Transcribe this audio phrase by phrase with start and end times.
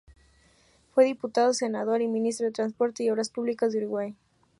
[0.95, 4.15] Fue diputado, senador y ministro de Transporte y Obras Públicas de Uruguay.